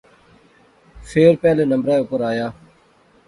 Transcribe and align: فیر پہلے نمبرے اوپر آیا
فیر 1.09 1.31
پہلے 1.41 1.63
نمبرے 1.71 1.95
اوپر 1.97 2.21
آیا 2.31 2.47